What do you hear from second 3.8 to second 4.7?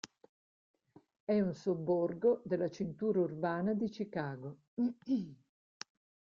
Chicago.